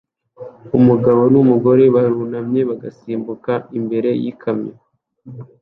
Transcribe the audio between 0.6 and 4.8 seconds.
Umugabo numugore barunamye bagasimbuka imbere yikamyo